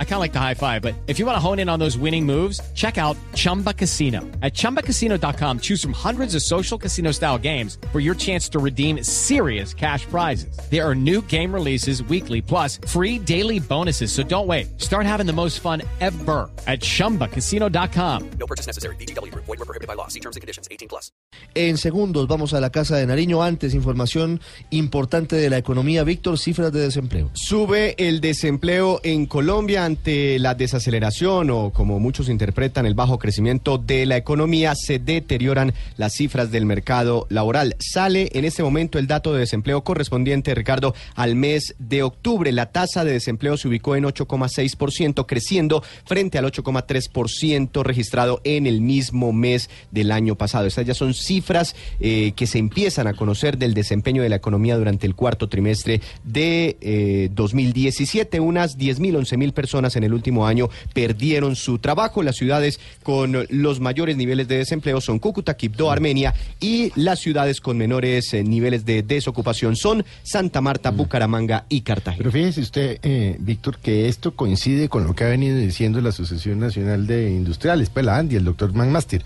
I 0.00 0.04
kind 0.04 0.14
of 0.14 0.20
like 0.20 0.32
the 0.32 0.40
high 0.40 0.54
five, 0.54 0.82
but 0.82 0.94
if 1.06 1.20
you 1.20 1.26
want 1.26 1.36
to 1.36 1.40
hone 1.40 1.60
in 1.60 1.68
on 1.68 1.78
those 1.78 1.96
winning 1.96 2.26
moves, 2.26 2.60
check 2.74 2.98
out 2.98 3.16
Chumba 3.34 3.72
Casino. 3.72 4.22
At 4.42 4.54
ChumbaCasino.com, 4.54 5.60
choose 5.60 5.80
from 5.80 5.92
hundreds 5.92 6.34
of 6.34 6.42
social 6.42 6.76
casino 6.76 7.12
style 7.12 7.38
games 7.38 7.78
for 7.92 8.00
your 8.00 8.16
chance 8.16 8.48
to 8.48 8.58
redeem 8.58 9.04
serious 9.04 9.72
cash 9.72 10.04
prizes. 10.06 10.58
There 10.68 10.84
are 10.84 10.96
new 10.96 11.22
game 11.22 11.54
releases 11.54 12.02
weekly, 12.02 12.42
plus 12.42 12.80
free 12.88 13.20
daily 13.20 13.60
bonuses. 13.60 14.10
So 14.10 14.24
don't 14.24 14.48
wait. 14.48 14.80
Start 14.80 15.06
having 15.06 15.26
the 15.26 15.32
most 15.32 15.60
fun 15.60 15.82
ever 16.00 16.50
at 16.66 16.80
ChumbaCasino.com. 16.80 18.30
No 18.40 18.46
purchase 18.46 18.66
necessary. 18.66 18.96
BGW. 18.96 19.32
Void 19.34 19.46
were 19.46 19.56
prohibited 19.58 19.86
by 19.86 19.94
law. 19.94 20.08
See 20.08 20.20
terms 20.20 20.34
and 20.34 20.40
conditions. 20.40 20.66
18 20.72 20.88
plus. 20.88 21.12
En 21.54 21.76
segundos 21.76 22.26
vamos 22.26 22.52
a 22.52 22.60
la 22.60 22.70
casa 22.70 22.96
de 22.96 23.06
Nariño. 23.06 23.42
Antes, 23.42 23.74
información 23.74 24.40
importante 24.70 25.36
de 25.36 25.50
la 25.50 25.58
economía. 25.58 26.02
Víctor, 26.04 26.38
cifras 26.38 26.72
de 26.72 26.80
desempleo. 26.80 27.30
Sube 27.34 27.94
el 27.98 28.20
desempleo 28.20 29.00
en 29.04 29.26
Colombia 29.26 29.87
ante 29.88 30.38
la 30.38 30.54
desaceleración 30.54 31.50
o 31.50 31.70
como 31.70 31.98
muchos 31.98 32.28
interpretan 32.28 32.84
el 32.84 32.94
bajo 32.94 33.18
crecimiento 33.18 33.78
de 33.78 34.04
la 34.04 34.18
economía, 34.18 34.74
se 34.74 34.98
deterioran 34.98 35.72
las 35.96 36.12
cifras 36.12 36.50
del 36.50 36.66
mercado 36.66 37.26
laboral. 37.30 37.74
Sale 37.78 38.28
en 38.34 38.44
este 38.44 38.62
momento 38.62 38.98
el 38.98 39.06
dato 39.06 39.32
de 39.32 39.40
desempleo 39.40 39.82
correspondiente, 39.84 40.54
Ricardo, 40.54 40.94
al 41.14 41.36
mes 41.36 41.74
de 41.78 42.02
octubre. 42.02 42.52
La 42.52 42.66
tasa 42.70 43.02
de 43.02 43.12
desempleo 43.12 43.56
se 43.56 43.66
ubicó 43.68 43.96
en 43.96 44.04
8,6%, 44.04 45.24
creciendo 45.26 45.82
frente 46.04 46.36
al 46.36 46.44
8,3% 46.44 47.82
registrado 47.82 48.42
en 48.44 48.66
el 48.66 48.82
mismo 48.82 49.32
mes 49.32 49.70
del 49.90 50.12
año 50.12 50.34
pasado. 50.34 50.66
Estas 50.66 50.86
ya 50.86 50.94
son 50.94 51.14
cifras 51.14 51.74
eh, 51.98 52.32
que 52.36 52.46
se 52.46 52.58
empiezan 52.58 53.06
a 53.06 53.14
conocer 53.14 53.56
del 53.56 53.72
desempeño 53.72 54.22
de 54.22 54.28
la 54.28 54.36
economía 54.36 54.76
durante 54.76 55.06
el 55.06 55.14
cuarto 55.14 55.48
trimestre 55.48 56.02
de 56.24 56.76
eh, 56.82 57.30
2017. 57.32 58.38
Unas 58.38 58.76
10.000, 58.76 59.18
11.000 59.20 59.52
personas 59.52 59.77
en 59.78 60.04
el 60.04 60.12
último 60.12 60.46
año 60.46 60.68
perdieron 60.92 61.56
su 61.56 61.78
trabajo. 61.78 62.22
Las 62.22 62.36
ciudades 62.36 62.80
con 63.02 63.46
los 63.48 63.80
mayores 63.80 64.16
niveles 64.16 64.48
de 64.48 64.58
desempleo 64.58 65.00
son 65.00 65.18
Cúcuta, 65.18 65.56
Quibdó, 65.56 65.90
Armenia 65.90 66.34
y 66.60 66.92
las 66.96 67.20
ciudades 67.20 67.60
con 67.60 67.78
menores 67.78 68.34
eh, 68.34 68.42
niveles 68.42 68.84
de 68.84 69.02
desocupación 69.02 69.76
son 69.76 70.04
Santa 70.22 70.60
Marta, 70.60 70.90
Bucaramanga 70.90 71.64
y 71.68 71.82
Cartagena. 71.82 72.18
Pero 72.18 72.32
fíjese 72.32 72.60
usted, 72.60 72.98
eh, 73.02 73.36
Víctor, 73.38 73.78
que 73.78 74.08
esto 74.08 74.34
coincide 74.34 74.88
con 74.88 75.04
lo 75.04 75.14
que 75.14 75.24
ha 75.24 75.28
venido 75.28 75.56
diciendo 75.56 76.00
la 76.00 76.10
Asociación 76.10 76.58
Nacional 76.58 77.06
de 77.06 77.30
Industriales, 77.30 77.90
pues 77.90 78.04
la 78.04 78.16
ANDI, 78.18 78.36
el 78.36 78.44
doctor 78.44 78.72
McMaster. 78.74 79.22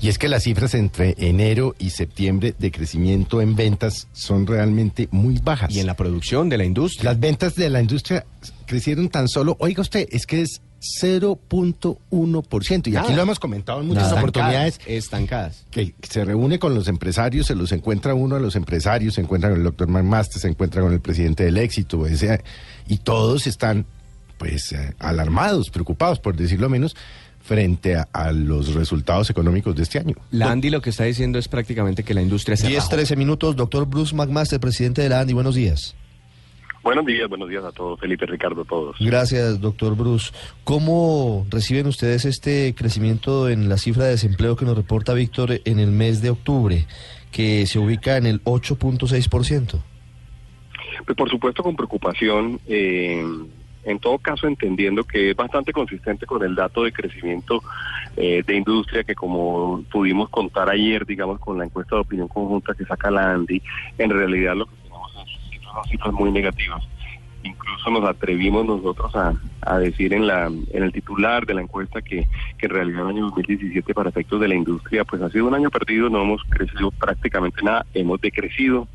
Y 0.00 0.08
es 0.08 0.18
que 0.18 0.28
las 0.28 0.44
cifras 0.44 0.74
entre 0.74 1.16
enero 1.18 1.74
y 1.78 1.90
septiembre 1.90 2.54
de 2.56 2.70
crecimiento 2.70 3.40
en 3.40 3.56
ventas 3.56 4.06
son 4.12 4.46
realmente 4.46 5.08
muy 5.10 5.38
bajas. 5.38 5.74
Y 5.74 5.80
en 5.80 5.86
la 5.86 5.94
producción 5.94 6.48
de 6.48 6.56
la 6.56 6.64
industria. 6.64 7.10
Las 7.10 7.18
ventas 7.18 7.56
de 7.56 7.68
la 7.68 7.80
industria 7.80 8.24
crecieron 8.66 9.08
tan 9.08 9.28
solo, 9.28 9.56
oiga 9.58 9.82
usted, 9.82 10.08
es 10.12 10.24
que 10.26 10.42
es 10.42 10.60
0.1%. 11.02 12.86
Y 12.86 12.96
aquí 12.96 13.12
lo 13.12 13.22
hemos 13.22 13.40
comentado 13.40 13.80
en 13.80 13.88
muchas 13.88 14.04
Nada. 14.04 14.20
oportunidades. 14.20 14.80
Estancadas. 14.86 15.64
Que 15.70 15.94
se 16.08 16.24
reúne 16.24 16.60
con 16.60 16.74
los 16.74 16.86
empresarios, 16.86 17.46
se 17.46 17.54
los 17.56 17.72
encuentra 17.72 18.14
uno 18.14 18.36
a 18.36 18.40
los 18.40 18.54
empresarios, 18.56 19.14
se 19.14 19.20
encuentra 19.20 19.50
con 19.50 19.58
el 19.58 19.64
doctor 19.64 19.88
McMaster, 19.88 20.40
se 20.40 20.48
encuentra 20.48 20.82
con 20.82 20.92
el 20.92 21.00
presidente 21.00 21.44
del 21.44 21.58
éxito, 21.58 22.06
ese, 22.06 22.44
y 22.86 22.98
todos 22.98 23.48
están 23.48 23.86
pues 24.38 24.72
eh, 24.72 24.94
alarmados, 25.00 25.70
preocupados, 25.70 26.20
por 26.20 26.36
decirlo 26.36 26.68
menos, 26.68 26.94
frente 27.40 27.96
a, 27.96 28.08
a 28.12 28.32
los 28.32 28.74
resultados 28.74 29.30
económicos 29.30 29.74
de 29.74 29.82
este 29.82 29.98
año. 29.98 30.14
La 30.30 30.50
Andy 30.50 30.70
lo 30.70 30.80
que 30.80 30.90
está 30.90 31.04
diciendo 31.04 31.38
es 31.38 31.48
prácticamente 31.48 32.02
que 32.02 32.14
la 32.14 32.22
industria 32.22 32.56
se 32.56 32.68
10, 32.68 32.78
bajó. 32.78 32.90
13 32.90 33.16
minutos. 33.16 33.56
Doctor 33.56 33.86
Bruce 33.86 34.14
McMaster, 34.14 34.60
presidente 34.60 35.02
de 35.02 35.08
la 35.08 35.20
ANDI. 35.20 35.32
Buenos 35.32 35.54
días. 35.54 35.94
Buenos 36.82 37.04
días, 37.04 37.28
buenos 37.28 37.48
días 37.48 37.64
a 37.64 37.72
todos, 37.72 37.98
Felipe, 38.00 38.24
Ricardo, 38.24 38.62
a 38.62 38.64
todos. 38.64 38.96
Gracias, 39.00 39.60
doctor 39.60 39.96
Bruce. 39.96 40.32
¿Cómo 40.64 41.44
reciben 41.50 41.86
ustedes 41.86 42.24
este 42.24 42.74
crecimiento 42.74 43.48
en 43.48 43.68
la 43.68 43.76
cifra 43.76 44.04
de 44.04 44.12
desempleo 44.12 44.56
que 44.56 44.64
nos 44.64 44.76
reporta 44.76 45.12
Víctor 45.12 45.60
en 45.64 45.80
el 45.80 45.90
mes 45.90 46.22
de 46.22 46.30
octubre, 46.30 46.86
que 47.32 47.66
se 47.66 47.78
ubica 47.78 48.16
en 48.16 48.26
el 48.26 48.42
8.6%? 48.44 49.82
Pues 51.04 51.16
por 51.16 51.28
supuesto 51.28 51.62
con 51.62 51.76
preocupación, 51.76 52.60
eh, 52.66 53.22
en 53.84 53.98
todo 53.98 54.18
caso 54.18 54.46
entendiendo 54.46 55.04
que 55.04 55.30
es 55.30 55.36
bastante 55.36 55.72
consistente 55.72 56.26
con 56.26 56.42
el 56.42 56.54
dato 56.54 56.84
de 56.84 56.92
crecimiento 56.92 57.62
eh, 58.16 58.42
de 58.46 58.56
industria 58.56 59.04
que 59.04 59.14
como 59.14 59.82
pudimos 59.90 60.28
contar 60.28 60.68
ayer, 60.68 61.06
digamos, 61.06 61.38
con 61.40 61.58
la 61.58 61.64
encuesta 61.64 61.96
de 61.96 62.02
opinión 62.02 62.28
conjunta 62.28 62.74
que 62.74 62.84
saca 62.84 63.10
la 63.10 63.32
ANDI, 63.32 63.62
en 63.98 64.10
realidad 64.10 64.56
lo 64.56 64.66
que 64.66 64.76
tenemos 64.82 65.12
son 65.12 65.84
cifras, 65.84 66.12
muy 66.12 66.30
negativas. 66.30 66.82
Incluso 67.44 67.90
nos 67.90 68.04
atrevimos 68.04 68.66
nosotros 68.66 69.14
a, 69.14 69.32
a 69.62 69.78
decir 69.78 70.12
en 70.12 70.26
la 70.26 70.46
en 70.46 70.82
el 70.82 70.92
titular 70.92 71.46
de 71.46 71.54
la 71.54 71.62
encuesta 71.62 72.02
que, 72.02 72.26
que 72.58 72.66
en 72.66 72.70
realidad 72.70 73.02
el 73.02 73.16
año 73.16 73.26
2017 73.26 73.94
para 73.94 74.10
efectos 74.10 74.40
de 74.40 74.48
la 74.48 74.56
industria 74.56 75.04
pues 75.04 75.22
ha 75.22 75.30
sido 75.30 75.46
un 75.46 75.54
año 75.54 75.70
perdido, 75.70 76.10
no 76.10 76.22
hemos 76.22 76.42
crecido 76.44 76.90
prácticamente 76.90 77.62
nada, 77.62 77.86
hemos 77.94 78.20
decrecido 78.20 78.88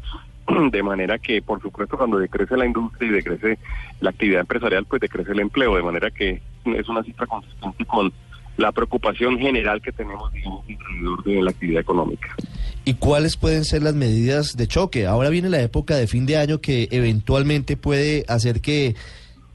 de 0.71 0.83
manera 0.83 1.19
que 1.19 1.41
por 1.41 1.61
supuesto 1.61 1.97
cuando 1.97 2.17
decrece 2.17 2.57
la 2.57 2.65
industria 2.65 3.09
y 3.09 3.13
decrece 3.13 3.59
la 4.01 4.09
actividad 4.09 4.41
empresarial 4.41 4.85
pues 4.85 5.01
decrece 5.01 5.31
el 5.31 5.39
empleo, 5.39 5.75
de 5.75 5.83
manera 5.83 6.11
que 6.11 6.41
es 6.65 6.89
una 6.89 7.03
cifra 7.03 7.25
consistente 7.25 7.85
con 7.85 8.11
la 8.57 8.71
preocupación 8.71 9.39
general 9.39 9.81
que 9.81 9.91
tenemos 9.91 10.31
digamos 10.31 10.63
alrededor 10.67 11.23
de 11.23 11.41
la 11.41 11.51
actividad 11.51 11.81
económica. 11.81 12.35
¿Y 12.85 12.95
cuáles 12.95 13.37
pueden 13.37 13.63
ser 13.63 13.81
las 13.81 13.95
medidas 13.95 14.57
de 14.57 14.67
choque? 14.67 15.07
Ahora 15.07 15.29
viene 15.29 15.49
la 15.49 15.61
época 15.61 15.95
de 15.95 16.07
fin 16.07 16.25
de 16.25 16.37
año 16.37 16.59
que 16.59 16.89
eventualmente 16.91 17.77
puede 17.77 18.25
hacer 18.27 18.59
que 18.59 18.95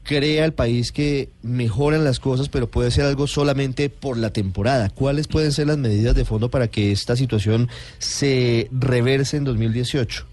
crea 0.03 0.45
el 0.45 0.53
país 0.53 0.91
que 0.91 1.29
mejoran 1.43 2.03
las 2.03 2.19
cosas, 2.19 2.49
pero 2.49 2.67
puede 2.67 2.89
ser 2.89 3.05
algo 3.05 3.27
solamente 3.27 3.89
por 3.89 4.17
la 4.17 4.31
temporada. 4.31 4.89
¿Cuáles 4.89 5.27
pueden 5.27 5.51
ser 5.51 5.67
las 5.67 5.77
medidas 5.77 6.15
de 6.15 6.25
fondo 6.25 6.49
para 6.49 6.67
que 6.67 6.91
esta 6.91 7.15
situación 7.15 7.69
se 7.99 8.67
reverse 8.71 9.37
en 9.37 9.43
2018? 9.43 10.25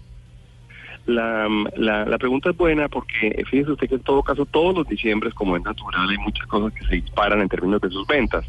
La, 1.07 1.47
la, 1.77 2.03
la 2.05 2.17
pregunta 2.17 2.49
es 2.49 2.57
buena 2.57 2.89
porque 2.89 3.43
fíjese 3.49 3.71
usted 3.71 3.87
que 3.87 3.95
en 3.95 4.01
todo 4.01 4.21
caso 4.23 4.45
todos 4.45 4.75
los 4.75 4.87
diciembres, 4.89 5.33
como 5.33 5.55
es 5.55 5.63
natural, 5.63 6.09
hay 6.09 6.17
muchas 6.17 6.45
cosas 6.47 6.73
que 6.73 6.85
se 6.85 6.95
disparan 6.95 7.39
en 7.39 7.47
términos 7.47 7.79
de 7.79 7.89
sus 7.89 8.05
ventas. 8.05 8.45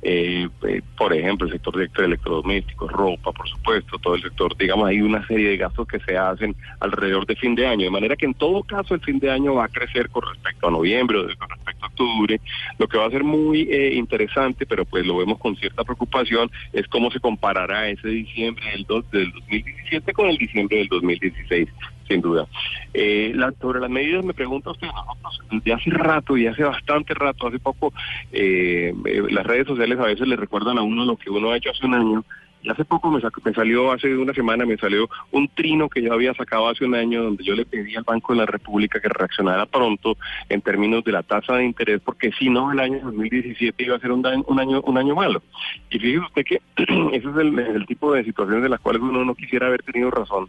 Eh, 0.00 0.48
eh, 0.66 0.80
por 0.96 1.12
ejemplo, 1.12 1.46
el 1.46 1.52
sector 1.52 1.76
de 1.76 2.04
electrodomésticos, 2.04 2.90
ropa, 2.90 3.30
por 3.32 3.46
supuesto, 3.46 3.98
todo 3.98 4.14
el 4.14 4.22
sector, 4.22 4.56
digamos, 4.56 4.88
hay 4.88 5.02
una 5.02 5.26
serie 5.26 5.50
de 5.50 5.56
gastos 5.58 5.86
que 5.86 5.98
se 6.00 6.16
hacen 6.16 6.56
alrededor 6.80 7.26
de 7.26 7.36
fin 7.36 7.54
de 7.54 7.66
año, 7.66 7.84
de 7.84 7.90
manera 7.90 8.16
que 8.16 8.24
en 8.24 8.34
todo 8.34 8.62
caso 8.62 8.94
el 8.94 9.00
fin 9.00 9.18
de 9.18 9.30
año 9.30 9.54
va 9.54 9.64
a 9.64 9.68
crecer 9.68 10.08
con 10.08 10.22
respecto 10.22 10.68
a 10.68 10.70
noviembre 10.70 11.18
o 11.18 11.22
con 11.36 11.48
respecto 11.50 11.84
a 11.84 11.88
octubre. 11.88 12.40
Lo 12.78 12.88
que 12.88 12.96
va 12.96 13.06
a 13.06 13.10
ser 13.10 13.24
muy 13.24 13.62
eh, 13.62 13.94
interesante, 13.94 14.64
pero 14.64 14.86
pues 14.86 15.04
lo 15.04 15.18
vemos 15.18 15.38
con 15.38 15.56
cierta 15.56 15.84
preocupación, 15.84 16.50
es 16.72 16.86
cómo 16.86 17.10
se 17.10 17.20
comparará 17.20 17.88
ese 17.90 18.08
diciembre 18.08 18.64
del, 18.70 18.86
del 19.10 19.32
2017 19.32 20.12
con 20.14 20.28
el 20.28 20.38
diciembre 20.38 20.78
del 20.78 20.88
2016 20.88 21.68
sin 22.08 22.20
duda. 22.20 22.46
Eh, 22.94 23.32
la- 23.34 23.52
sobre 23.60 23.80
las 23.80 23.90
medidas 23.90 24.24
me 24.24 24.34
pregunta 24.34 24.70
usted, 24.70 24.86
nosotros 24.86 25.40
desde 25.50 25.72
hace 25.72 25.90
rato 25.90 26.36
y 26.36 26.46
hace 26.46 26.64
bastante 26.64 27.14
rato, 27.14 27.46
hace 27.46 27.58
poco, 27.58 27.92
eh, 28.32 28.94
eh, 29.04 29.22
las 29.30 29.46
redes 29.46 29.66
sociales 29.66 29.98
a 29.98 30.04
veces 30.06 30.26
le 30.26 30.36
recuerdan 30.36 30.78
a 30.78 30.82
uno 30.82 31.04
lo 31.04 31.16
que 31.16 31.30
uno 31.30 31.50
ha 31.50 31.56
hecho 31.56 31.70
hace 31.70 31.86
un 31.86 31.94
año. 31.94 32.24
Hace 32.68 32.84
poco 32.84 33.10
me, 33.10 33.20
me 33.44 33.52
salió, 33.54 33.92
hace 33.92 34.14
una 34.16 34.32
semana 34.34 34.64
me 34.66 34.76
salió 34.76 35.08
un 35.32 35.48
trino 35.48 35.88
que 35.88 36.02
yo 36.02 36.12
había 36.12 36.34
sacado 36.34 36.68
hace 36.68 36.84
un 36.84 36.94
año 36.94 37.22
donde 37.22 37.44
yo 37.44 37.54
le 37.54 37.64
pedí 37.64 37.96
al 37.96 38.04
Banco 38.04 38.32
de 38.32 38.40
la 38.40 38.46
República 38.46 39.00
que 39.00 39.08
reaccionara 39.08 39.66
pronto 39.66 40.16
en 40.48 40.60
términos 40.60 41.02
de 41.04 41.12
la 41.12 41.22
tasa 41.22 41.54
de 41.56 41.64
interés, 41.64 42.00
porque 42.04 42.30
si 42.38 42.48
no 42.50 42.70
el 42.72 42.80
año 42.80 43.00
2017 43.02 43.82
iba 43.84 43.96
a 43.96 44.00
ser 44.00 44.12
un, 44.12 44.22
daño- 44.22 44.44
un 44.46 44.60
año 44.60 44.80
un 44.82 44.98
año 44.98 45.14
malo. 45.14 45.42
Y 45.90 45.98
fíjese 45.98 46.18
usted 46.24 46.44
que 46.44 46.60
ese 47.12 47.28
es 47.28 47.36
el 47.36 47.86
tipo 47.86 48.12
de 48.12 48.24
situaciones 48.24 48.62
de 48.62 48.68
las 48.68 48.80
cuales 48.80 49.02
uno 49.02 49.24
no 49.24 49.34
quisiera 49.34 49.66
haber 49.66 49.82
tenido 49.82 50.10
razón. 50.10 50.48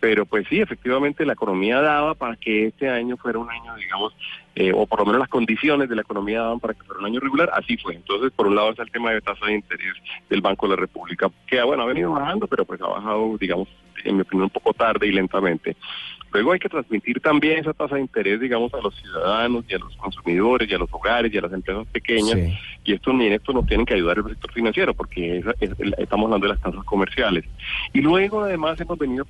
Pero 0.00 0.26
pues 0.26 0.46
sí, 0.48 0.60
efectivamente 0.60 1.24
la 1.26 1.32
economía 1.34 1.80
daba 1.80 2.14
para 2.14 2.36
que 2.36 2.66
este 2.66 2.88
año 2.88 3.16
fuera 3.16 3.38
un 3.38 3.50
año, 3.50 3.74
digamos, 3.76 4.14
eh, 4.60 4.72
o 4.74 4.86
por 4.86 4.98
lo 4.98 5.06
menos 5.06 5.20
las 5.20 5.28
condiciones 5.28 5.88
de 5.88 5.94
la 5.94 6.02
economía 6.02 6.40
daban 6.40 6.58
para 6.58 6.74
que 6.74 6.82
fuera 6.82 6.98
un 6.98 7.06
año 7.06 7.20
regular, 7.20 7.48
así 7.54 7.76
fue. 7.76 7.94
Entonces, 7.94 8.32
por 8.32 8.48
un 8.48 8.56
lado 8.56 8.70
está 8.70 8.82
el 8.82 8.90
tema 8.90 9.12
de 9.12 9.20
tasa 9.20 9.46
de 9.46 9.54
interés 9.54 9.92
del 10.28 10.40
Banco 10.40 10.66
de 10.66 10.74
la 10.74 10.80
República, 10.80 11.30
que 11.46 11.62
bueno, 11.62 11.84
ha 11.84 11.86
venido 11.86 12.10
bajando, 12.10 12.48
pero 12.48 12.64
pues 12.64 12.80
ha 12.80 12.88
bajado, 12.88 13.38
digamos, 13.38 13.68
en 14.02 14.16
mi 14.16 14.22
opinión, 14.22 14.44
un 14.44 14.50
poco 14.50 14.74
tarde 14.74 15.06
y 15.06 15.12
lentamente. 15.12 15.76
Luego 16.32 16.52
hay 16.52 16.58
que 16.58 16.68
transmitir 16.68 17.20
también 17.20 17.60
esa 17.60 17.72
tasa 17.72 17.94
de 17.94 18.00
interés, 18.00 18.40
digamos, 18.40 18.74
a 18.74 18.80
los 18.80 18.96
ciudadanos 18.96 19.64
y 19.68 19.74
a 19.74 19.78
los 19.78 19.94
consumidores 19.96 20.68
y 20.68 20.74
a 20.74 20.78
los 20.78 20.92
hogares 20.92 21.32
y 21.32 21.38
a 21.38 21.42
las 21.42 21.52
empresas 21.52 21.86
pequeñas. 21.92 22.36
Y 22.88 22.94
esto 22.94 23.12
ni 23.12 23.26
en 23.26 23.34
esto 23.34 23.52
nos 23.52 23.66
tienen 23.66 23.84
que 23.84 23.92
ayudar 23.92 24.16
el 24.16 24.24
sector 24.24 24.50
financiero, 24.50 24.94
porque 24.94 25.38
esa- 25.40 25.52
es- 25.60 25.72
estamos 25.98 26.24
hablando 26.24 26.46
de 26.46 26.54
las 26.54 26.62
tasas 26.62 26.82
comerciales. 26.84 27.44
Y 27.92 28.00
luego, 28.00 28.40
además, 28.44 28.80
hemos 28.80 28.96
venido 28.98 29.26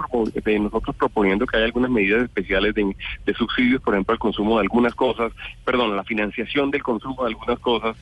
nosotros 0.60 0.94
proponiendo 0.94 1.44
que 1.44 1.56
haya 1.56 1.66
algunas 1.66 1.90
medidas 1.90 2.22
especiales 2.22 2.72
de, 2.75 2.94
de 3.26 3.34
subsidios, 3.34 3.82
por 3.82 3.94
ejemplo, 3.94 4.12
al 4.12 4.20
consumo 4.20 4.55
de 4.56 4.62
algunas 4.62 4.94
cosas, 4.94 5.32
perdón, 5.64 5.96
la 5.96 6.05
financiación 6.05 6.70
del 6.70 6.84
consumo 6.84 7.25
de 7.25 7.31
algunas 7.31 7.58
cosas, 7.58 7.96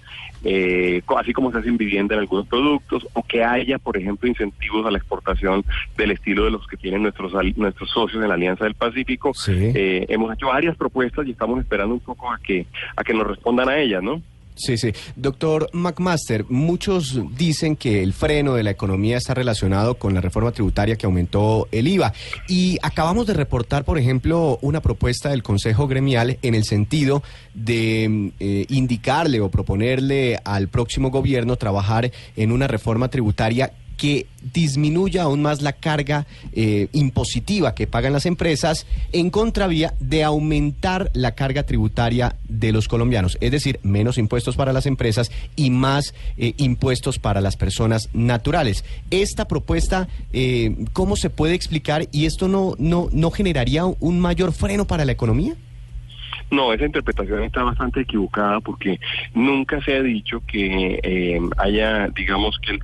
eh, 0.45 1.01
así 1.17 1.33
como 1.33 1.51
se 1.51 1.59
hace 1.59 1.69
en 1.69 1.79
vivienda 1.79 2.15
en 2.15 2.21
algunos 2.21 2.47
productos, 2.49 3.07
o 3.15 3.23
que 3.23 3.43
haya, 3.43 3.79
por 3.79 3.97
ejemplo, 3.97 4.29
incentivos 4.29 4.85
a 4.85 4.91
la 4.91 4.99
exportación 4.99 5.65
del 5.97 6.11
estilo 6.11 6.45
de 6.45 6.51
los 6.51 6.67
que 6.67 6.77
tienen 6.77 7.03
nuestros 7.03 7.33
nuestros 7.57 7.91
socios 7.91 8.23
en 8.23 8.29
la 8.29 8.35
Alianza 8.35 8.65
del 8.65 8.75
Pacífico. 8.75 9.33
Sí. 9.33 9.53
Eh, 9.75 10.05
hemos 10.11 10.33
hecho 10.35 10.49
varias 10.49 10.77
propuestas 10.77 11.27
y 11.27 11.31
estamos 11.31 11.59
esperando 11.61 11.95
un 11.95 12.01
poco 12.01 12.31
a 12.31 12.39
que 12.39 12.67
a 12.95 13.03
que 13.03 13.15
nos 13.15 13.27
respondan 13.27 13.71
a 13.71 13.79
ellas, 13.79 14.03
¿no? 14.03 14.21
Sí, 14.57 14.79
sí. 14.79 14.93
Doctor 15.17 15.69
McMaster, 15.75 16.47
muchos 16.49 17.21
dicen 17.37 17.77
que 17.77 18.03
el 18.03 18.15
freno 18.15 18.55
de 18.55 18.63
la 18.63 18.71
economía 18.71 19.19
está 19.19 19.35
relacionado 19.35 19.97
con 19.97 20.15
la 20.15 20.23
reforma 20.23 20.51
tributaria 20.51 20.97
que 20.97 21.05
aumentó 21.05 21.69
el 21.73 21.87
IVA. 21.87 22.15
Y 22.49 22.79
acabamos 22.83 23.27
de 23.27 23.35
reportar, 23.35 23.85
por 23.85 23.99
ejemplo, 23.99 24.59
una 24.63 24.81
propuesta 24.81 25.29
del 25.29 25.43
Consejo 25.43 25.87
Gremial 25.87 26.39
en 26.41 26.55
el 26.55 26.65
sentido 26.65 27.23
de 27.53 28.33
eh, 28.41 28.67
indicarle 28.71 29.41
o 29.41 29.51
proponerle 29.51 30.41
al 30.45 30.69
próximo 30.69 31.11
gobierno 31.11 31.57
trabajar 31.57 32.11
en 32.37 32.51
una 32.51 32.67
reforma 32.67 33.09
tributaria 33.09 33.73
que 33.97 34.27
disminuya 34.53 35.23
aún 35.23 35.43
más 35.43 35.63
la 35.63 35.73
carga 35.73 36.27
eh, 36.53 36.89
impositiva 36.93 37.75
que 37.75 37.87
pagan 37.87 38.13
las 38.13 38.27
empresas 38.27 38.87
en 39.13 39.31
contravía 39.31 39.95
de 40.01 40.25
aumentar 40.25 41.11
la 41.15 41.35
carga 41.35 41.65
tributaria 41.65 42.37
de 42.49 42.73
los 42.73 42.89
colombianos, 42.89 43.39
es 43.41 43.51
decir, 43.51 43.81
menos 43.83 44.19
impuestos 44.19 44.57
para 44.57 44.73
las 44.73 44.87
empresas 44.87 45.31
y 45.57 45.71
más 45.71 46.15
eh, 46.37 46.55
impuestos 46.59 47.19
para 47.19 47.41
las 47.41 47.57
personas 47.57 48.09
naturales. 48.13 48.85
Esta 49.11 49.49
propuesta, 49.49 50.09
eh, 50.33 50.77
¿cómo 50.93 51.17
se 51.17 51.31
puede 51.31 51.55
explicar 51.55 52.09
y 52.13 52.27
esto 52.27 52.49
no, 52.49 52.75
no, 52.79 53.09
no 53.13 53.31
generaría 53.31 53.85
un 53.85 54.21
mayor 54.21 54.53
freno 54.53 54.87
para 54.87 55.05
la 55.05 55.13
economía? 55.13 55.57
No, 56.51 56.73
esa 56.73 56.87
interpretación 56.87 57.43
está 57.43 57.65
bastante 57.65 58.03
equivocada 58.03 58.61
porque 58.61 59.01
nunca 59.35 59.83
se 59.83 59.97
ha 59.97 60.03
dicho 60.03 60.41
que 60.47 61.01
eh, 61.03 61.41
haya, 61.57 62.09
digamos, 62.09 62.59
que, 62.61 62.79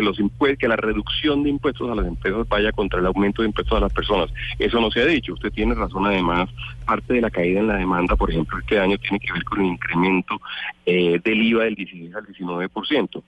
los 0.00 0.20
impuestos, 0.20 0.58
que 0.58 0.68
la 0.68 0.76
reducción 0.76 1.42
de 1.42 1.50
impuestos 1.50 1.90
a 1.90 1.96
las 1.96 2.06
empresas 2.06 2.48
vaya 2.48 2.70
contra 2.70 3.00
el 3.00 3.06
aumento 3.06 3.42
de 3.42 3.48
impuestos 3.48 3.76
a 3.76 3.80
las 3.80 3.92
personas. 3.92 4.30
Eso 4.58 4.80
no 4.80 4.92
se 4.92 5.02
ha 5.02 5.06
dicho. 5.06 5.34
Usted 5.34 5.50
tiene 5.50 5.74
razón, 5.74 6.06
además, 6.06 6.48
parte 6.86 7.14
de 7.14 7.20
la 7.20 7.30
caída 7.30 7.60
en 7.60 7.66
la 7.66 7.76
demanda, 7.76 8.14
por 8.14 8.30
ejemplo, 8.30 8.58
este 8.58 8.78
año 8.78 8.96
tiene 8.98 9.18
que 9.18 9.32
ver 9.32 9.44
con 9.44 9.60
el 9.60 9.66
incremento 9.66 10.40
eh, 10.86 11.20
del 11.22 11.42
IVA 11.42 11.64
del 11.64 11.74
16 11.74 12.14
al 12.14 12.26
19%, 12.26 13.22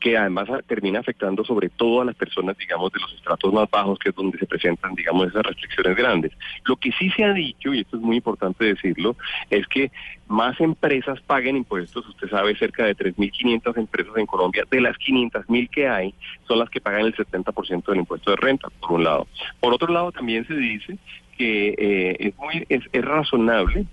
que 0.00 0.16
además 0.16 0.48
termina 0.66 1.00
afectando 1.00 1.44
sobre 1.44 1.68
todo 1.68 2.00
a 2.00 2.04
las 2.04 2.14
personas, 2.14 2.56
digamos, 2.56 2.92
de 2.92 3.00
los 3.00 3.12
estratos 3.14 3.52
más 3.52 3.68
bajos, 3.70 3.98
que 3.98 4.10
es 4.10 4.14
donde 4.14 4.38
se 4.38 4.46
presentan, 4.46 4.94
digamos, 4.94 5.28
esas 5.28 5.42
restricciones 5.42 5.96
grandes. 5.96 6.32
Lo 6.64 6.76
que 6.76 6.92
sí 6.92 7.10
se 7.10 7.24
ha 7.24 7.32
dicho, 7.32 7.74
y 7.74 7.80
esto 7.80 7.96
es 7.96 8.02
muy 8.02 8.16
importante 8.16 8.64
decirlo, 8.64 9.07
es 9.50 9.66
que 9.66 9.90
más 10.26 10.60
empresas 10.60 11.20
paguen 11.22 11.56
impuestos. 11.56 12.06
Usted 12.06 12.28
sabe, 12.28 12.56
cerca 12.56 12.84
de 12.84 12.96
3.500 12.96 13.78
empresas 13.78 14.16
en 14.16 14.26
Colombia, 14.26 14.64
de 14.70 14.80
las 14.80 14.96
500.000 14.96 15.70
que 15.70 15.88
hay, 15.88 16.14
son 16.46 16.58
las 16.58 16.70
que 16.70 16.80
pagan 16.80 17.06
el 17.06 17.14
70% 17.14 17.84
del 17.86 18.00
impuesto 18.00 18.30
de 18.30 18.36
renta, 18.36 18.68
por 18.80 18.92
un 18.92 19.04
lado. 19.04 19.26
Por 19.60 19.72
otro 19.72 19.92
lado, 19.92 20.12
también 20.12 20.46
se 20.46 20.54
dice 20.54 20.98
que 21.36 21.74
eh, 21.78 22.16
es, 22.18 22.36
muy, 22.36 22.66
es, 22.68 22.82
es 22.92 23.04
razonable 23.04 23.86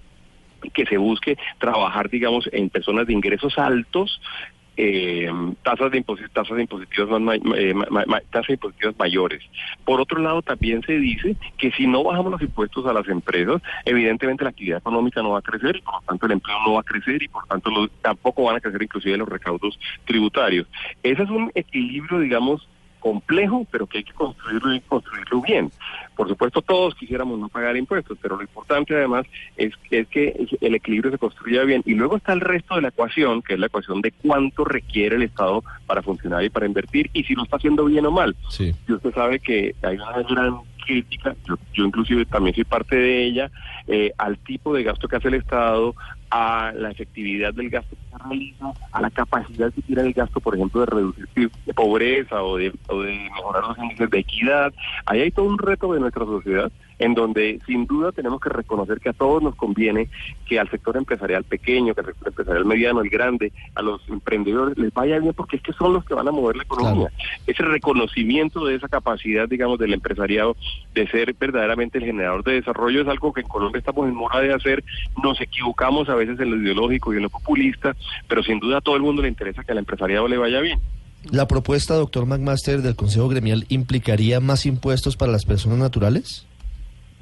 que 0.74 0.86
se 0.86 0.98
busque 0.98 1.38
trabajar, 1.60 2.10
digamos, 2.10 2.50
en 2.52 2.70
personas 2.70 3.08
de 3.08 3.14
ingresos 3.14 3.58
altos, 3.58 4.20
eh, 4.78 5.30
tasas 5.64 5.92
de 5.92 6.04
tasas 6.34 6.56
de 6.56 6.62
impositivas 6.64 7.22
más 7.22 7.38
eh, 7.56 7.74
tasas 8.32 8.50
impositivas 8.50 8.96
mayores. 8.98 9.42
Por 9.84 10.02
otro 10.02 10.20
lado, 10.20 10.42
también 10.42 10.82
se 10.84 10.94
dice 11.00 11.36
que 11.58 11.72
si 11.72 11.88
no 11.88 12.04
bajamos 12.04 12.32
los 12.32 12.42
impuestos 12.42 12.86
a 12.86 12.94
las 12.94 13.08
empresas, 13.08 13.62
evidentemente 13.86 14.44
la 14.44 14.50
actividad 14.52 14.80
económica 14.80 15.22
no 15.22 15.32
va 15.32 15.40
a 15.40 15.42
crecer, 15.42 15.78
y 15.78 15.82
por 15.82 15.96
lo 15.96 16.02
tanto 16.02 16.26
el 16.26 16.32
empleo 16.34 16.58
no 16.66 16.74
va 16.74 16.80
a 16.82 16.84
crecer 16.84 17.22
y 17.24 17.28
por 17.28 17.46
tanto 17.48 17.70
los- 17.70 17.90
tampoco 18.02 18.44
van 18.44 18.58
a 18.58 18.60
crecer 18.60 18.82
inclusive 18.82 19.18
los 19.18 19.30
recaudos 19.30 19.80
tributarios. 20.06 20.68
Ese 21.04 21.24
es 21.24 21.30
un 21.30 21.52
equilibrio, 21.56 22.20
digamos, 22.20 22.68
complejo, 23.06 23.68
pero 23.70 23.86
que 23.86 24.00
hay 24.00 24.04
que 24.04 24.14
construirlo 24.14 24.74
y 24.74 24.82
construirlo 24.82 25.40
bien. 25.40 25.72
Por 26.16 26.28
supuesto, 26.28 26.64
todos 26.64 26.96
quisiéramos 26.96 27.38
no 27.38 27.50
pagar 27.50 27.78
impuestos, 27.78 28.18
pero 28.20 28.36
lo 28.36 28.42
importante 28.42 28.96
además 28.96 29.28
es, 29.58 29.74
es 29.92 30.08
que 30.08 30.48
el 30.60 30.74
equilibrio 30.74 31.12
se 31.12 31.20
construya 31.20 31.64
bien. 31.66 31.84
Y 31.86 31.94
luego 31.94 32.18
está 32.18 32.34
el 32.34 32.42
resto 32.42 32.74
de 32.74 32.82
la 32.82 32.88
ecuación, 32.88 33.44
que 33.44 33.54
es 33.54 33.60
la 33.60 33.68
ecuación 33.68 34.02
de 34.02 34.12
cuánto 34.12 34.66
requiere 34.66 35.18
el 35.18 35.22
Estado 35.22 35.64
para 35.86 36.02
funcionar 36.02 36.44
y 36.44 36.50
para 36.50 36.66
invertir, 36.66 37.12
y 37.14 37.24
si 37.26 37.36
lo 37.36 37.44
está 37.44 37.58
haciendo 37.58 37.86
bien 37.86 38.08
o 38.08 38.12
mal. 38.12 38.36
Sí. 38.50 38.74
Y 38.88 38.94
usted 38.94 39.14
sabe 39.14 39.40
que 39.40 39.76
hay 39.84 39.98
una 39.98 40.24
gran 40.24 40.56
crítica, 40.84 41.36
yo, 41.48 41.60
yo 41.74 41.86
inclusive 41.86 42.26
también 42.26 42.56
soy 42.56 42.64
parte 42.64 42.96
de 42.96 43.24
ella, 43.24 43.52
eh, 43.88 44.14
al 44.18 44.40
tipo 44.40 44.74
de 44.74 44.82
gasto 44.82 45.08
que 45.08 45.18
hace 45.18 45.28
el 45.28 45.36
Estado, 45.36 45.94
a 46.38 46.74
la 46.74 46.92
efectividad 46.92 47.54
del 47.54 47.70
gasto 47.70 47.96
que 47.96 48.12
se 48.12 48.18
realiza, 48.18 48.74
a 48.92 49.02
la 49.02 49.10
capacidad 49.10 49.72
que 49.72 49.82
tiene 49.82 50.02
el 50.02 50.12
gasto, 50.12 50.42
por 50.42 50.54
ejemplo, 50.54 50.82
de 50.82 50.88
reducir 50.88 51.50
de 51.66 51.74
pobreza 51.74 52.44
o 52.44 52.58
de, 52.58 52.74
o 52.90 53.02
de 53.02 53.30
mejorar 53.34 53.64
los 53.64 53.78
índices 53.78 54.10
de 54.10 54.20
equidad. 54.20 54.74
Ahí 55.06 55.22
hay 55.22 55.32
todo 55.32 55.46
un 55.46 55.58
reto 55.58 55.94
de 55.94 56.02
nuestra 56.02 56.26
sociedad 56.26 56.70
en 57.00 57.14
donde 57.14 57.60
sin 57.66 57.86
duda 57.86 58.12
tenemos 58.12 58.40
que 58.40 58.50
reconocer 58.50 59.00
que 59.00 59.10
a 59.10 59.14
todos 59.14 59.44
nos 59.44 59.56
conviene 59.56 60.10
que 60.46 60.60
al 60.60 60.70
sector 60.70 60.98
empresarial 60.98 61.44
pequeño, 61.44 61.94
que 61.94 62.02
al 62.02 62.08
sector 62.08 62.28
empresarial 62.30 62.66
mediano, 62.66 63.02
el 63.02 63.10
grande, 63.10 63.52
a 63.76 63.82
los 63.82 64.02
emprendedores 64.10 64.78
les 64.78 64.94
vaya 64.94 65.20
bien 65.20 65.34
porque 65.34 65.58
es 65.58 65.62
que 65.64 65.74
son 65.74 65.94
los 65.94 66.06
que 66.06 66.14
van 66.14 66.28
a 66.28 66.32
mover 66.32 66.58
la 66.58 66.64
economía. 66.64 67.12
Ese 67.48 67.64
reconocimiento 67.64 68.66
de 68.66 68.76
esa 68.76 68.88
capacidad, 68.88 69.48
digamos, 69.48 69.80
del 69.80 69.94
empresariado 69.94 70.56
de 70.94 71.08
ser 71.08 71.34
verdaderamente 71.34 71.98
el 71.98 72.06
generador 72.06 72.44
de 72.44 72.54
desarrollo 72.54 73.02
es 73.02 73.08
algo 73.08 73.34
que 73.34 73.42
en 73.42 73.48
Colombia 73.48 73.80
estamos 73.80 74.08
en 74.08 74.16
mora 74.16 74.40
de 74.40 74.54
hacer. 74.54 74.84
Nos 75.22 75.40
equivocamos 75.42 76.10
a 76.10 76.16
veces 76.16 76.40
en 76.40 76.52
lo 76.52 76.58
ideológico 76.58 77.14
y 77.14 77.18
en 77.18 77.24
lo 77.24 77.30
populista, 77.30 77.96
pero 78.28 78.44
sin 78.44 78.60
duda 78.60 78.78
a 78.78 78.82
todo 78.82 78.96
el 78.96 79.02
mundo 79.02 79.22
le 79.22 79.28
interesa 79.28 79.64
que 79.64 79.72
al 79.72 79.78
empresariado 79.80 80.28
le 80.28 80.38
vaya 80.38 80.60
bien. 80.62 80.80
¿La 81.32 81.48
propuesta, 81.48 81.96
doctor 81.96 82.28
McMaster, 82.28 82.82
del 82.82 82.96
Consejo 82.96 83.28
Gremial 83.28 83.66
implicaría 83.70 84.40
más 84.40 84.66
impuestos 84.66 85.18
para 85.18 85.32
las 85.32 85.46
personas 85.46 85.80
naturales? 85.80 86.46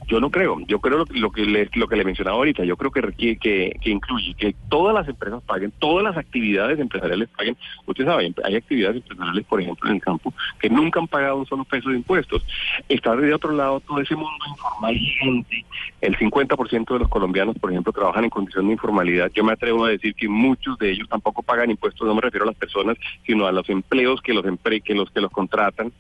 Yo 0.07 0.19
no 0.19 0.29
creo, 0.29 0.59
yo 0.67 0.79
creo 0.79 1.00
lo, 1.00 1.05
lo 1.09 1.31
que 1.31 1.45
le, 1.45 1.69
lo 1.73 1.88
que 1.88 1.95
le 1.95 2.03
mencionaba 2.03 2.38
ahorita, 2.38 2.63
yo 2.63 2.77
creo 2.77 2.91
que 2.91 3.38
que, 3.39 3.77
que 3.81 3.89
incluye 3.89 4.33
que 4.35 4.55
todas 4.69 4.94
las 4.94 5.07
empresas 5.07 5.41
paguen, 5.44 5.71
todas 5.79 6.03
las 6.03 6.17
actividades 6.17 6.79
empresariales 6.79 7.29
paguen. 7.29 7.57
Usted 7.85 8.05
sabe, 8.05 8.33
hay 8.44 8.55
actividades 8.55 8.97
empresariales, 8.97 9.45
por 9.45 9.61
ejemplo, 9.61 9.89
en 9.89 9.95
el 9.95 10.01
campo, 10.01 10.33
que 10.59 10.69
nunca 10.69 11.00
han 11.00 11.07
pagado 11.07 11.38
un 11.38 11.45
solo 11.45 11.63
peso 11.63 11.89
de 11.89 11.97
impuestos. 11.97 12.45
Está 12.89 13.15
de 13.15 13.33
otro 13.33 13.51
lado 13.51 13.79
todo 13.81 14.00
ese 14.00 14.15
mundo 14.15 14.44
informal 14.47 14.95
gigante. 14.95 15.65
El 16.01 16.17
50% 16.17 16.94
de 16.94 16.99
los 16.99 17.09
colombianos, 17.09 17.57
por 17.57 17.71
ejemplo, 17.71 17.94
trabajan 17.94 18.25
en 18.25 18.29
condición 18.29 18.67
de 18.67 18.73
informalidad. 18.73 19.31
Yo 19.33 19.44
me 19.44 19.53
atrevo 19.53 19.85
a 19.85 19.89
decir 19.89 20.15
que 20.15 20.27
muchos 20.27 20.77
de 20.77 20.91
ellos 20.91 21.07
tampoco 21.09 21.44
pagan 21.44 21.71
impuestos, 21.71 22.07
no 22.07 22.15
me 22.15 22.21
refiero 22.21 22.44
a 22.44 22.47
las 22.47 22.57
personas, 22.57 22.97
sino 23.25 23.45
a 23.45 23.51
los 23.51 23.69
empleos 23.69 24.21
que 24.21 24.33
los 24.33 24.45
empre 24.45 24.81
que 24.81 24.95
los 24.95 25.09
que 25.11 25.21
los 25.21 25.31
contratan. 25.31 25.91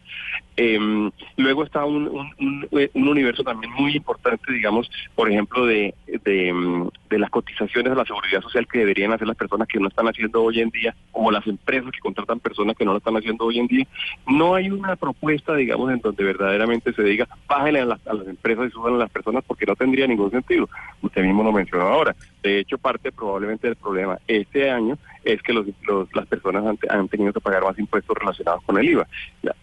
Em, 0.55 1.09
luego 1.37 1.63
está 1.63 1.83
un, 1.85 2.07
un, 2.07 2.31
un- 2.39 2.89
un 2.93 3.07
universo 3.07 3.43
también 3.43 3.71
muy 3.73 3.95
importante, 3.95 4.53
digamos, 4.53 4.89
por 5.15 5.29
ejemplo, 5.29 5.65
de, 5.65 5.95
de, 6.23 6.49
em, 6.49 6.89
de 7.09 7.19
las 7.19 7.29
cotizaciones 7.31 7.91
a 7.91 7.95
la 7.95 8.05
seguridad 8.05 8.41
social 8.41 8.67
que 8.67 8.79
deberían 8.79 9.11
hacer 9.13 9.27
las 9.27 9.37
personas 9.37 9.67
que 9.67 9.79
no 9.79 9.87
están 9.87 10.07
haciendo 10.07 10.43
hoy 10.43 10.59
en 10.61 10.69
día, 10.69 10.95
o 11.11 11.31
las 11.31 11.45
empresas 11.47 11.91
que 11.91 11.99
contratan 11.99 12.39
personas 12.39 12.75
que 12.75 12.85
no 12.85 12.91
lo 12.91 12.97
están 12.99 13.17
haciendo 13.17 13.45
hoy 13.45 13.59
en 13.59 13.67
día. 13.67 13.87
No 14.27 14.53
hay 14.55 14.69
una 14.69 14.95
propuesta, 14.95 15.55
digamos, 15.55 15.91
en 15.91 15.99
donde 15.99 16.23
verdaderamente 16.23 16.93
se 16.93 17.03
diga, 17.03 17.27
bájenle 17.47 17.81
a 17.81 17.85
las, 17.85 18.05
a 18.07 18.13
las 18.13 18.27
empresas 18.27 18.67
y 18.67 18.71
suban 18.71 18.93
a 18.95 18.97
las 18.97 19.09
personas, 19.11 19.43
porque 19.47 19.65
no 19.65 19.75
tendría 19.75 20.05
ningún 20.07 20.29
sentido. 20.31 20.69
Usted 21.01 21.23
mismo 21.23 21.43
lo 21.43 21.51
mencionó 21.51 21.85
ahora. 21.87 22.15
De 22.43 22.59
hecho, 22.59 22.77
parte 22.77 23.11
probablemente 23.13 23.67
del 23.67 23.77
problema 23.77 24.19
este 24.27 24.69
año 24.69 24.97
es 25.23 25.41
que 25.41 25.53
los, 25.53 25.65
las 26.13 26.27
personas 26.27 26.77
han, 26.89 27.07
tenido 27.07 27.31
que 27.31 27.39
pagar 27.39 27.63
más 27.63 27.79
impuestos 27.79 28.17
relacionados 28.17 28.61
con 28.65 28.77
el 28.77 28.89
IVA. 28.89 29.07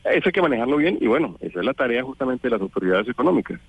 Eso 0.05 0.23
hay 0.25 0.33
que 0.33 0.43
manejarlo 0.43 0.79
bien 0.79 0.97
y 0.99 1.07
bueno, 1.07 1.37
esa 1.41 1.61
es 1.61 1.65
la 1.67 1.75
tarea 1.75 2.03
justamente 2.03 2.49
de 2.49 2.53
las 2.53 2.61
autoridades 2.63 3.07
económicas. 3.07 3.61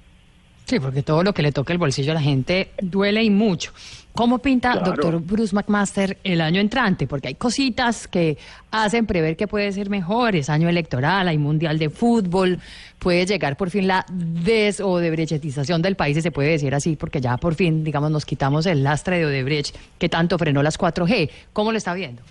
Sí, 0.72 0.80
porque 0.80 1.04
todo 1.04 1.22
lo 1.22 1.34
que 1.34 1.42
le 1.42 1.52
toca 1.52 1.74
el 1.74 1.80
bolsillo 1.80 2.14
a 2.14 2.16
la 2.16 2.22
gente 2.22 2.70
duele 2.82 3.22
y 3.22 3.30
mucho. 3.30 3.74
¿Cómo 4.14 4.40
pinta, 4.40 4.72
Claro. 4.72 4.86
doctor 4.86 5.22
Bruce 5.22 5.54
McMaster, 5.54 6.18
el 6.24 6.40
año 6.40 6.62
entrante? 6.62 7.08
Porque 7.08 7.28
hay 7.28 7.36
cositas 7.36 8.08
que 8.08 8.38
hacen 8.72 9.06
prever 9.06 9.36
que 9.36 9.48
puede 9.48 9.70
ser 9.74 9.90
mejor. 9.90 10.34
Es 10.34 10.50
año 10.50 10.70
electoral, 10.70 11.28
hay 11.28 11.38
mundial 11.38 11.78
de 11.78 11.90
fútbol, 11.90 12.58
puede 13.00 13.26
llegar 13.26 13.58
por 13.58 13.70
fin 13.70 13.86
la 13.86 14.06
des 14.10 14.80
o 14.80 14.98
debrechetización 15.00 15.82
del 15.82 15.98
país, 15.98 16.16
si 16.16 16.22
se 16.22 16.32
puede 16.32 16.52
decir 16.52 16.74
así, 16.74 16.96
porque 16.96 17.20
ya 17.20 17.36
por 17.36 17.54
fin, 17.56 17.84
digamos, 17.84 18.10
nos 18.10 18.26
quitamos 18.26 18.66
el 18.66 18.82
lastre 18.82 19.20
de 19.20 19.26
Odebrecht 19.26 19.76
que 20.00 20.08
tanto 20.08 20.38
frenó 20.38 20.64
las 20.64 20.80
4G. 20.80 21.30
¿Cómo 21.52 21.74
lo 21.74 21.78
está 21.78 21.94
viendo? 21.94 22.22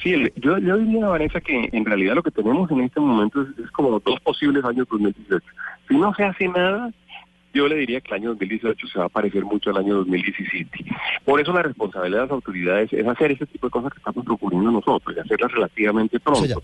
Sí, 0.00 0.14
yo, 0.36 0.58
yo 0.58 0.76
diría, 0.76 1.08
Vanessa, 1.08 1.40
que 1.40 1.68
en 1.72 1.84
realidad 1.84 2.14
lo 2.14 2.22
que 2.22 2.30
tenemos 2.30 2.70
en 2.70 2.82
este 2.82 3.00
momento 3.00 3.42
es, 3.42 3.48
es 3.64 3.70
como 3.72 3.98
dos 3.98 4.20
posibles 4.20 4.64
años 4.64 4.86
2018. 4.88 5.44
Si 5.88 5.96
no 5.96 6.14
se 6.14 6.22
hace 6.22 6.46
nada, 6.46 6.92
yo 7.54 7.68
le 7.68 7.76
diría 7.76 8.00
que 8.00 8.08
el 8.08 8.14
año 8.22 8.28
2018 8.30 8.86
se 8.88 8.98
va 8.98 9.04
a 9.06 9.08
parecer 9.08 9.44
mucho 9.44 9.70
al 9.70 9.76
año 9.78 9.94
2017. 9.94 10.84
Por 11.24 11.40
eso 11.40 11.52
la 11.52 11.62
responsabilidad 11.62 12.18
de 12.20 12.24
las 12.26 12.32
autoridades 12.32 12.92
es 12.92 13.06
hacer 13.06 13.32
ese 13.32 13.46
tipo 13.46 13.68
de 13.68 13.70
cosas 13.70 13.92
que 13.92 13.98
estamos 13.98 14.24
procurando 14.24 14.70
nosotros 14.72 15.16
y 15.16 15.20
hacerlas 15.20 15.52
relativamente 15.52 16.18
pronto. 16.20 16.44
Sí. 16.46 16.54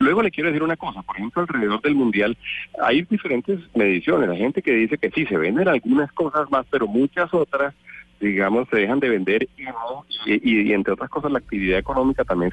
Luego 0.00 0.22
le 0.22 0.30
quiero 0.30 0.48
decir 0.50 0.62
una 0.62 0.76
cosa, 0.76 1.02
por 1.02 1.16
ejemplo, 1.16 1.42
alrededor 1.42 1.80
del 1.82 1.94
Mundial 1.94 2.36
hay 2.82 3.02
diferentes 3.02 3.60
mediciones. 3.74 4.28
Hay 4.28 4.38
gente 4.38 4.60
que 4.62 4.72
dice 4.72 4.98
que 4.98 5.10
sí, 5.10 5.24
se 5.26 5.36
venden 5.36 5.68
algunas 5.68 6.12
cosas 6.12 6.50
más, 6.50 6.66
pero 6.70 6.86
muchas 6.86 7.32
otras, 7.32 7.72
digamos, 8.20 8.68
se 8.70 8.76
dejan 8.78 9.00
de 9.00 9.08
vender 9.08 9.48
y- 10.26 10.68
y 10.68 10.72
entre 10.72 10.92
otras 10.94 11.08
cosas 11.10 11.30
la 11.32 11.38
actividad 11.38 11.78
económica 11.78 12.24
también 12.24 12.48